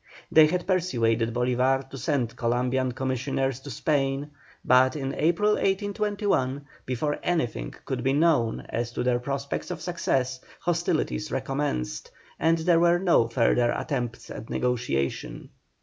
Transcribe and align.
They 0.31 0.47
had 0.47 0.65
persuaded 0.65 1.31
Bolívar 1.31 1.87
to 1.91 1.95
send 1.99 2.35
Columbian 2.35 2.91
commissioners 2.93 3.59
to 3.59 3.69
Spain, 3.69 4.31
but 4.65 4.95
in 4.95 5.13
April, 5.13 5.51
1821, 5.51 6.65
before 6.87 7.19
anything 7.21 7.75
could 7.85 8.03
be 8.03 8.11
known 8.11 8.61
as 8.69 8.91
to 8.93 9.03
their 9.03 9.19
prospects 9.19 9.69
of 9.69 9.79
success, 9.79 10.39
hostilities 10.61 11.31
recommenced, 11.31 12.09
and 12.39 12.57
there 12.57 12.79
were 12.79 12.97
no 12.97 13.27
further 13.27 13.71
attempts 13.73 14.31
at 14.31 14.49
negotiation. 14.49 15.49